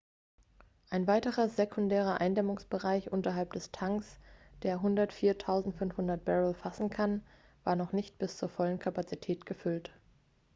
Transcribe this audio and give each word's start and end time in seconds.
ein 0.89 1.05
weiterer 1.05 1.47
sekundärer 1.47 2.19
eindämmungsbereich 2.19 3.11
unterhalb 3.11 3.53
der 3.53 3.71
tanks 3.71 4.17
der 4.63 4.79
104.500 4.79 6.17
barrel 6.17 6.55
fassen 6.55 6.89
kann 6.89 7.21
war 7.63 7.75
noch 7.75 7.91
nicht 7.91 8.17
bis 8.17 8.35
zur 8.35 8.49
vollen 8.49 8.79
kapazität 8.79 9.45
gefüllt 9.45 9.93